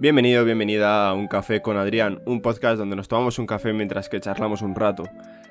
[0.00, 4.08] Bienvenido, bienvenida a Un Café con Adrián, un podcast donde nos tomamos un café mientras
[4.08, 5.04] que charlamos un rato.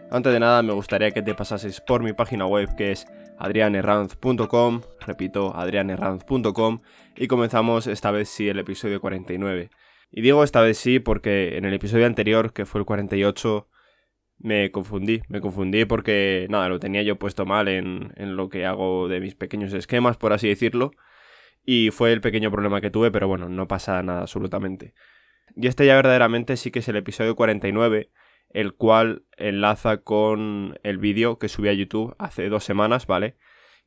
[0.09, 3.05] Antes de nada, me gustaría que te pasases por mi página web que es
[3.37, 6.81] adrianerranz.com, repito, adrianerranz.com,
[7.15, 9.69] y comenzamos esta vez sí el episodio 49.
[10.09, 13.69] Y digo esta vez sí porque en el episodio anterior, que fue el 48,
[14.39, 18.65] me confundí, me confundí porque nada, lo tenía yo puesto mal en, en lo que
[18.65, 20.89] hago de mis pequeños esquemas, por así decirlo,
[21.71, 24.95] y fue el pequeño problema que tuve, pero bueno, no pasa nada absolutamente.
[25.55, 28.09] Y este ya verdaderamente sí que es el episodio 49,
[28.49, 33.35] el cual enlaza con el vídeo que subí a YouTube hace dos semanas, ¿vale?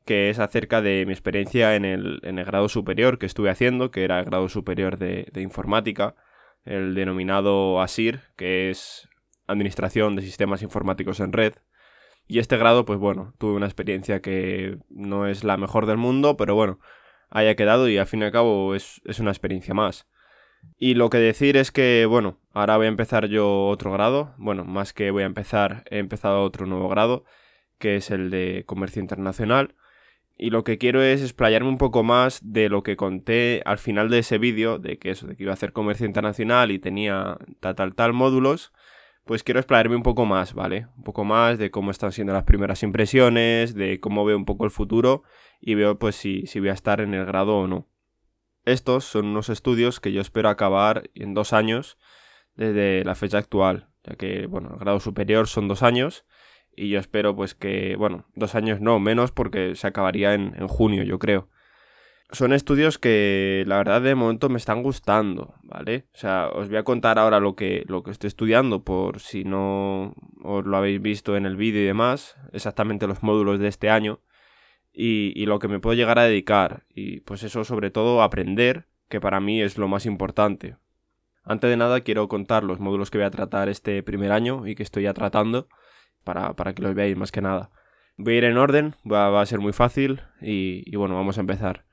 [0.05, 3.91] Que es acerca de mi experiencia en el, en el grado superior que estuve haciendo,
[3.91, 6.15] que era el grado superior de, de informática,
[6.63, 9.09] el denominado ASIR, que es
[9.45, 11.55] Administración de Sistemas Informáticos en Red.
[12.27, 16.37] Y este grado, pues bueno, tuve una experiencia que no es la mejor del mundo,
[16.37, 16.79] pero bueno,
[17.33, 20.07] haya quedado y al fin y al cabo es, es una experiencia más.
[20.77, 24.33] Y lo que decir es que, bueno, ahora voy a empezar yo otro grado.
[24.37, 27.25] Bueno, más que voy a empezar, he empezado otro nuevo grado,
[27.79, 29.75] que es el de comercio internacional.
[30.37, 34.09] Y lo que quiero es explayarme un poco más de lo que conté al final
[34.09, 37.37] de ese vídeo, de que eso, de que iba a hacer comercio internacional y tenía
[37.59, 38.71] tal, tal, tal módulos.
[39.25, 40.87] Pues quiero explayarme un poco más, ¿vale?
[40.97, 44.65] Un poco más de cómo están siendo las primeras impresiones, de cómo veo un poco
[44.65, 45.23] el futuro
[45.61, 47.87] y veo pues si, si voy a estar en el grado o no.
[48.65, 51.97] Estos son unos estudios que yo espero acabar en dos años
[52.55, 56.25] desde la fecha actual, ya que, bueno, el grado superior son dos años
[56.75, 60.67] y yo espero pues que, bueno, dos años no, menos porque se acabaría en, en
[60.67, 61.49] junio, yo creo.
[62.31, 66.07] Son estudios que la verdad de momento me están gustando, ¿vale?
[66.15, 69.43] O sea, os voy a contar ahora lo que, lo que estoy estudiando por si
[69.43, 73.91] no os lo habéis visto en el vídeo y demás, exactamente los módulos de este
[73.91, 74.19] año
[74.93, 76.83] y, lo que me puedo llegar a dedicar.
[76.89, 80.77] Y pues eso sobre todo aprender, que para mí es lo más importante.
[81.43, 84.75] Antes de nada quiero contar los módulos que voy a tratar este primer año y
[84.75, 85.67] que estoy ya tratando
[86.23, 87.71] para, para que los veáis más que nada.
[88.15, 91.41] Voy a ir en orden, va, a ser muy fácil y, y bueno, vamos a
[91.41, 91.85] empezar.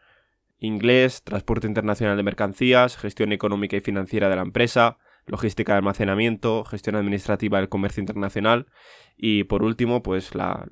[0.61, 6.65] Inglés, transporte internacional de mercancías, gestión económica y financiera de la empresa, logística de almacenamiento,
[6.65, 8.67] gestión administrativa del comercio internacional
[9.17, 10.67] y por último, pues la,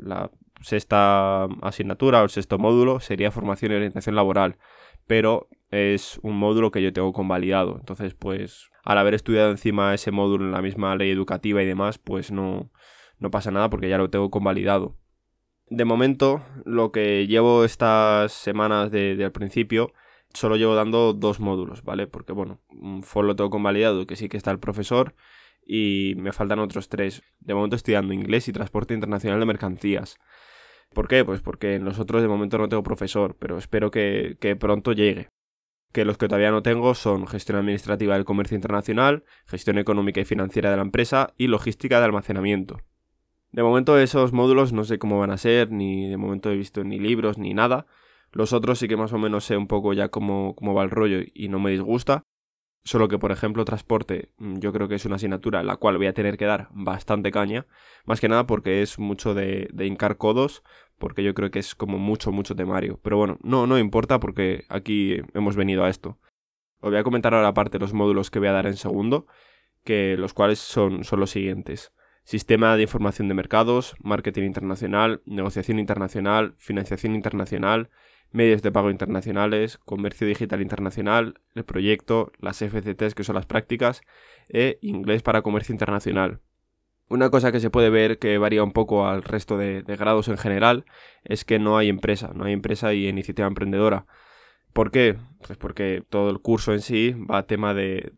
[0.61, 4.57] sexta asignatura o el sexto módulo sería formación y orientación laboral,
[5.07, 7.77] pero es un módulo que yo tengo convalidado.
[7.79, 11.99] Entonces, pues al haber estudiado encima ese módulo en la misma ley educativa y demás,
[11.99, 12.73] pues no,
[13.19, 14.97] no pasa nada porque ya lo tengo convalidado.
[15.71, 19.93] De momento, lo que llevo estas semanas desde el principio,
[20.33, 22.07] solo llevo dando dos módulos, ¿vale?
[22.07, 25.15] Porque bueno, un FOR lo tengo convalidado, que sí que está el profesor,
[25.67, 27.23] y me faltan otros tres.
[27.41, 30.19] De momento estoy dando inglés y transporte internacional de mercancías.
[30.95, 31.25] ¿Por qué?
[31.25, 35.29] Pues porque en los otros de momento no tengo profesor, pero espero que, pronto llegue.
[35.93, 40.25] Que los que todavía no tengo son gestión administrativa del comercio internacional, gestión económica y
[40.25, 42.81] financiera de la empresa y logística de almacenamiento.
[43.59, 46.85] De momento esos módulos no sé cómo van a ser, ni de momento he visto
[46.85, 47.87] ni libros ni nada.
[48.31, 50.91] Los otros sí que más o menos sé un poco ya cómo, cómo va el
[50.91, 52.23] rollo y no me disgusta.
[52.85, 55.97] Solo que, por ejemplo, transporte, mm, yo creo que es una asignatura en la cual
[55.97, 57.67] voy a tener que dar bastante caña.
[58.05, 60.63] Más que nada porque es mucho de, de hincar codos,
[60.97, 63.01] porque yo creo que es como mucho, mucho temario.
[63.03, 66.17] Pero bueno, no, no importa porque aquí hemos venido a esto.
[66.79, 69.27] Os voy a comentar ahora aparte los módulos que voy a dar en segundo,
[69.83, 71.93] que los cuales son, son los siguientes.
[72.29, 77.89] Sistema de información de mercados, marketing internacional, negociación internacional, financiación internacional,
[78.33, 84.03] medios de pago internacionales, comercio digital internacional, el proyecto, las FCTs que son las prácticas,
[84.51, 86.43] e inglés para comercio internacional.
[87.09, 90.37] Una cosa que se puede ver que varía un poco al resto de, grados en
[90.37, 90.85] general
[91.25, 94.05] es que no hay empresa, no hay empresa y iniciativa emprendedora.
[94.79, 95.17] ¿Por qué?
[95.45, 98.13] Pues porque todo el curso en sí va a tema de,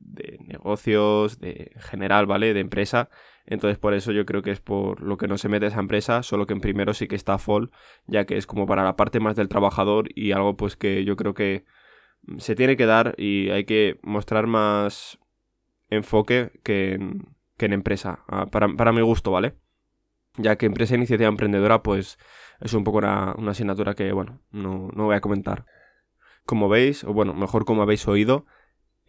[0.46, 2.52] negocios, de general, ¿vale?
[2.52, 3.08] De empresa
[3.46, 6.22] entonces por eso yo creo que es por lo que no se mete esa empresa,
[6.22, 7.70] solo que en primero sí que está FOL,
[8.06, 11.16] ya que es como para la parte más del trabajador y algo pues que yo
[11.16, 11.64] creo que
[12.36, 15.18] se tiene que dar y hay que mostrar más
[15.88, 19.54] enfoque que en, que en empresa, para, para mi gusto, ¿vale?
[20.36, 22.18] Ya que empresa iniciativa emprendedora pues
[22.60, 25.64] es un poco una, una asignatura que, bueno, no, no voy a comentar.
[26.44, 28.46] Como veis, o bueno, mejor como habéis oído,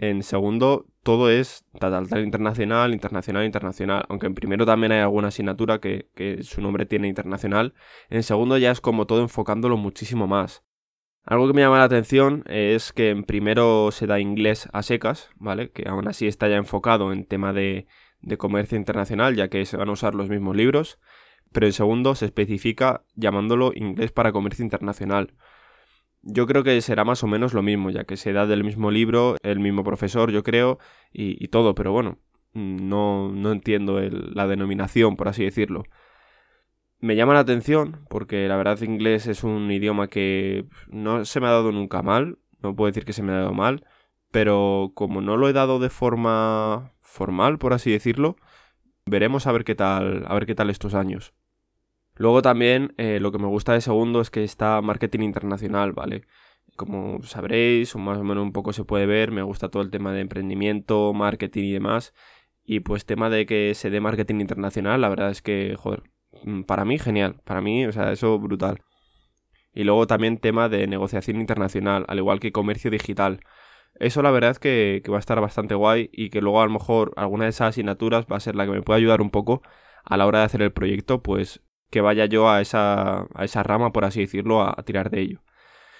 [0.01, 4.03] en segundo, todo es tal, tal, internacional, internacional, internacional.
[4.09, 7.75] Aunque en primero también hay alguna asignatura que, que su nombre tiene internacional.
[8.09, 10.63] En segundo ya es como todo enfocándolo muchísimo más.
[11.23, 15.29] Algo que me llama la atención es que en primero se da inglés a secas,
[15.35, 15.69] ¿vale?
[15.69, 17.85] Que aún así está ya enfocado en tema de,
[18.21, 20.97] de comercio internacional, ya que se van a usar los mismos libros.
[21.51, 25.35] Pero en segundo se especifica llamándolo inglés para comercio internacional.
[26.23, 28.91] Yo creo que será más o menos lo mismo, ya que se da del mismo
[28.91, 30.79] libro, el mismo profesor, yo creo,
[31.11, 32.19] y, todo, pero bueno,
[32.53, 35.83] no, no entiendo la denominación, por así decirlo.
[36.99, 41.47] Me llama la atención, porque la verdad inglés es un idioma que no se me
[41.47, 43.85] ha dado nunca mal, no puedo decir que se me ha dado mal,
[44.31, 48.35] pero como no lo he dado de forma formal, por así decirlo,
[49.05, 51.33] veremos a ver qué tal, a ver qué tal estos años.
[52.21, 56.21] Luego también eh, lo que me gusta de segundo es que está marketing internacional, ¿vale?
[56.75, 59.89] Como sabréis, o más o menos un poco se puede ver, me gusta todo el
[59.89, 62.13] tema de emprendimiento, marketing y demás.
[62.63, 66.03] Y pues tema de que se dé marketing internacional, la verdad es que, joder,
[66.43, 68.83] mm, para mí genial, para mí, o sea, eso brutal.
[69.73, 73.39] Y luego también tema de negociación internacional, al igual que comercio digital.
[73.95, 76.65] Eso la verdad es que, que va a estar bastante guay y que luego a
[76.65, 79.31] lo mejor alguna de esas asignaturas va a ser la que me pueda ayudar un
[79.31, 79.63] poco
[80.05, 83.61] a la hora de hacer el proyecto, pues que vaya yo a esa, a esa
[83.61, 85.43] rama, por así decirlo, a, tirar de ello.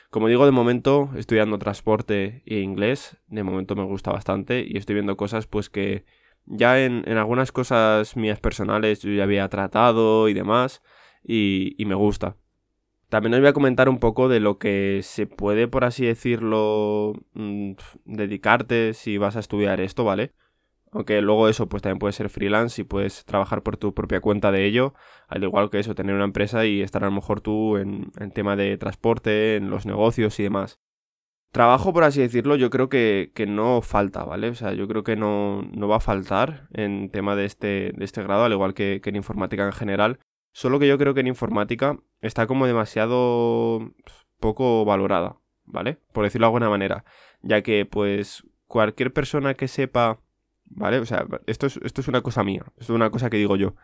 [0.09, 4.95] Como digo, de momento estudiando transporte e inglés, de momento me gusta bastante y estoy
[4.95, 6.05] viendo cosas pues que
[6.45, 10.81] ya en, en algunas cosas mías personales yo ya había tratado y demás
[11.23, 12.37] y, y me gusta.
[13.09, 17.13] También os voy a comentar un poco de lo que se puede, por así decirlo,
[17.33, 17.73] mm,
[18.05, 20.31] dedicarte si vas a estudiar esto, ¿vale?
[20.91, 24.51] Aunque luego eso pues también puede ser freelance y puedes trabajar por tu propia cuenta
[24.51, 24.93] de ello,
[25.27, 28.31] al igual que eso, tener una empresa y estar a lo mejor tú en, en
[28.31, 30.79] tema de transporte, en los negocios y demás.
[31.51, 34.49] Trabajo, por así decirlo, yo creo que, que, no falta, ¿vale?
[34.49, 38.05] O sea, yo creo que no, no va a faltar en tema de este, de
[38.05, 40.19] este grado, al igual que en informática en general.
[40.53, 43.91] Solo que yo creo que en informática está como demasiado
[44.39, 45.97] poco valorada, ¿vale?
[46.13, 47.03] Por decirlo de alguna manera.
[47.41, 50.19] Ya que, pues, cualquier persona que sepa
[50.75, 50.99] ¿vale?
[50.99, 53.55] O sea, esto es, esto es una cosa mía, esto es una cosa que digo
[53.55, 53.75] yo.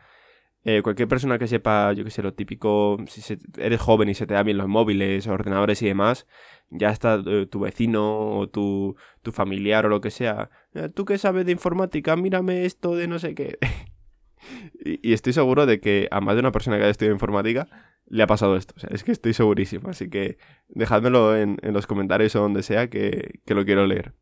[0.64, 4.28] Eh, cualquier persona que sepa, yo que sé, lo típico, si eres joven y se
[4.28, 6.28] te dan bien los móviles, ordenadores y demás,
[6.70, 10.50] ya está eh, tu vecino o tu, tu, familiar o lo que sea.
[10.74, 12.16] Eh, ¿Tú qué sabes de informática?
[12.18, 13.58] Mírame esto de no sé qué.
[14.84, 17.68] y, estoy seguro de que a más de una persona que haya estudiado informática
[18.08, 18.74] le ha pasado esto.
[18.90, 19.90] Es que estoy segurísimo.
[19.90, 20.38] Así que
[20.68, 24.14] dejádmelo en, en los comentarios o donde sea que, que lo quiero leer.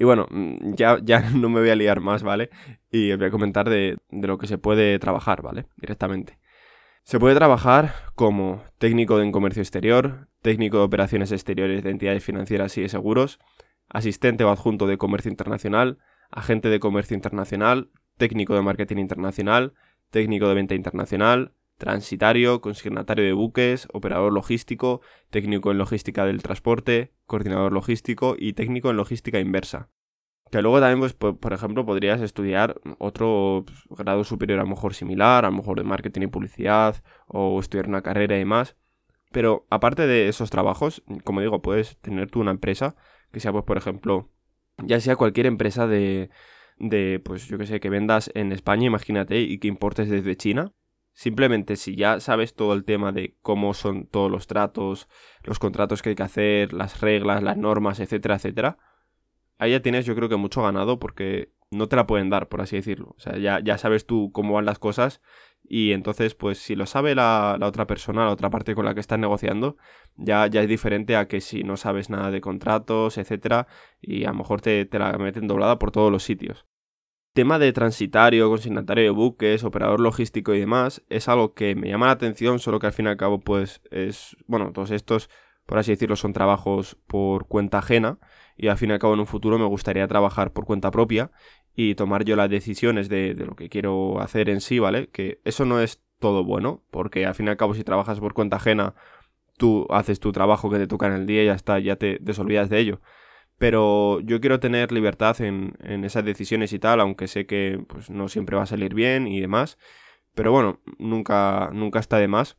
[0.00, 2.50] Y bueno, mm, ya, ya no me voy a liar más, ¿vale?
[2.90, 5.66] Y voy a comentar de, lo que se puede trabajar, ¿vale?
[5.76, 6.38] Directamente.
[7.02, 12.78] Se puede trabajar como técnico en comercio exterior, técnico de operaciones exteriores de entidades financieras
[12.78, 13.40] y de seguros,
[13.88, 15.98] asistente o adjunto de comercio internacional,
[16.30, 19.72] agente de comercio internacional, técnico de marketing internacional,
[20.10, 27.12] técnico de venta internacional, transitario, consignatario de buques, operador logístico, técnico en logística del transporte,
[27.26, 29.88] coordinador logístico y técnico en logística inversa.
[30.50, 34.94] Que luego también, pues, por, ejemplo, podrías estudiar otro pues, grado superior, a lo mejor
[34.94, 38.76] similar, a lo mejor de marketing y publicidad, o estudiar una carrera y demás.
[39.30, 42.96] Pero aparte de esos trabajos, como digo, puedes tener tú una empresa
[43.30, 44.30] que sea, pues, por ejemplo,
[44.78, 46.30] ya sea cualquier empresa de,
[46.78, 50.72] de pues, yo que sé, que vendas en España, imagínate, y que importes desde China.
[51.18, 55.08] Simplemente si ya sabes todo el tema de cómo son todos los tratos,
[55.42, 58.78] los contratos que hay que hacer, las reglas, las normas, etcétera, etcétera,
[59.58, 62.60] ahí ya tienes yo creo que mucho ganado porque no te la pueden dar, por
[62.60, 63.16] así decirlo.
[63.16, 65.20] O sea, ya, ya sabes tú cómo van las cosas
[65.64, 68.94] y entonces pues si lo sabe la, la, otra persona, la otra parte con la
[68.94, 69.76] que estás negociando,
[70.14, 73.66] ya, ya es diferente a que si no sabes nada de contratos, etcétera,
[74.00, 76.64] y a lo mejor te, te la meten doblada por todos los sitios
[77.32, 82.06] tema de transitario, consignatario de buques, operador logístico y demás, es algo que me llama
[82.06, 85.30] la atención, solo que al fin y al cabo, pues es, bueno, todos estos,
[85.66, 88.18] por así decirlo, son trabajos por cuenta ajena
[88.56, 91.30] y al fin y al cabo en un futuro me gustaría trabajar por cuenta propia
[91.74, 95.08] y tomar yo las decisiones de, de lo que quiero hacer en sí, ¿vale?
[95.08, 98.34] Que eso no es todo bueno, porque al fin y al cabo si trabajas por
[98.34, 98.94] cuenta ajena,
[99.56, 102.18] tú haces tu trabajo que te toca en el día y ya está, ya te
[102.20, 103.00] desolvidas de ello
[103.58, 108.08] pero yo quiero tener libertad en, en, esas decisiones y tal, aunque sé que pues,
[108.08, 109.78] no siempre va a salir bien y demás.
[110.34, 112.56] Pero bueno, nunca, nunca está de más.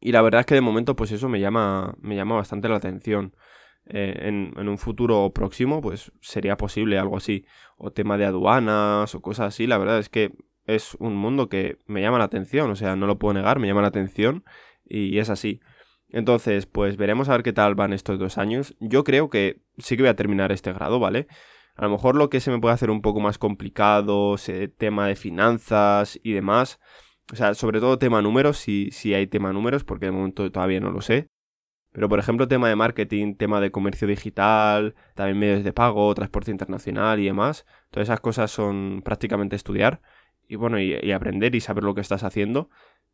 [0.00, 2.76] Y la verdad es que de momento, pues eso me llama, me llama bastante la
[2.76, 3.36] atención.
[3.88, 7.46] Eh, en, en, un futuro próximo, pues sería posible algo así.
[7.76, 9.68] O tema de aduanas o cosas así.
[9.68, 10.32] La verdad es que
[10.64, 12.70] es un mundo que me llama la atención.
[12.70, 14.44] O sea, no lo puedo negar, me llama la atención.
[14.84, 15.60] Y es así.
[16.08, 18.74] Entonces, pues veremos a ver qué tal van estos dos años.
[18.80, 21.26] Yo creo que sí que voy a terminar este grado, ¿vale?
[21.74, 24.36] A lo mejor lo que se me puede hacer un poco más complicado,
[24.78, 26.80] tema de finanzas y demás.
[27.32, 30.80] O sea, sobre todo tema números, si, si hay tema números, porque de momento todavía
[30.80, 31.28] no lo sé.
[31.92, 36.50] Pero por ejemplo, tema de marketing, tema de comercio digital, también medios de pago, transporte
[36.50, 37.66] internacional y demás.
[37.90, 40.00] Todas esas cosas son prácticamente estudiar
[40.48, 42.70] y bueno, y aprender y saber lo que estás haciendo.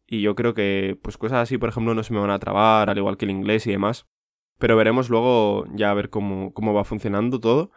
[0.06, 2.90] Y yo creo que, pues cosas así, por ejemplo, no se me van a trabar,
[2.90, 4.06] al igual que el inglés y demás.
[4.58, 7.70] Pero veremos luego ya a ver cómo, cómo va funcionando todo.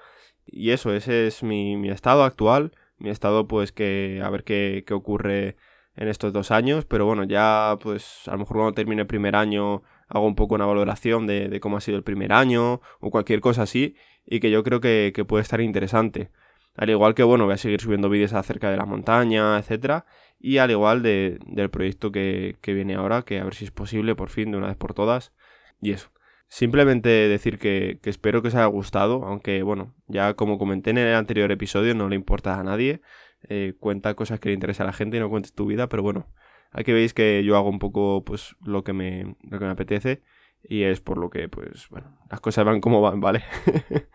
[0.46, 2.74] Y eso, ese es mi, mi estado actual.
[2.98, 5.58] Mi estado, pues que a ver qué, qué ocurre
[5.96, 6.86] en estos dos años.
[6.86, 10.56] Pero bueno, ya pues a lo mejor cuando termine el primer año hago un poco
[10.56, 13.96] una valoración de, de cómo ha sido el primer año o cualquier cosa así.
[14.26, 16.32] Y que yo creo que, que puede estar interesante.
[16.76, 20.06] Al igual que, bueno, voy a seguir subiendo vídeos acerca de la montaña, etcétera.
[20.40, 23.72] Y al igual de, del proyecto que, que viene ahora, que a ver si es
[23.72, 25.34] posible por fin, de una vez por todas.
[25.82, 26.12] Y eso.
[26.48, 31.00] Simplemente decir que, que, espero que os haya gustado, aunque bueno, ya como comenté en
[31.00, 33.02] el anterior episodio, no le importa a nadie.
[33.50, 36.02] Eh, cuenta cosas que le interesa a la gente y no cuentes tu vida, pero
[36.02, 36.28] bueno,
[36.72, 40.24] aquí veis que yo hago un poco pues lo que me, lo que me apetece
[40.64, 43.44] y es por lo que pues bueno, las cosas van como van, ¿vale?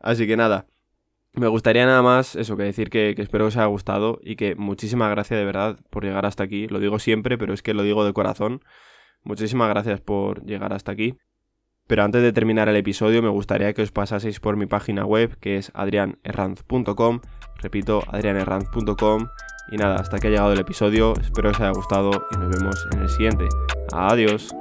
[0.00, 0.66] Así que nada,
[1.32, 4.56] me gustaría nada más eso que decir que, espero que os haya gustado y que
[4.56, 6.66] muchísimas gracias de verdad por llegar hasta aquí.
[6.66, 8.62] Lo digo siempre, pero es que lo digo de corazón.
[9.22, 11.16] Muchísimas gracias por llegar hasta aquí.
[11.86, 15.36] Pero antes de terminar el episodio me gustaría que os pasaseis por mi página web
[15.40, 17.20] que es adrianerranz.com.
[17.56, 19.28] Repito, adrianerranz.com.
[19.72, 21.14] Y nada, hasta que ha llegado el episodio.
[21.20, 23.48] Espero que os haya gustado y nos vemos en el siguiente.
[23.92, 24.52] Adiós.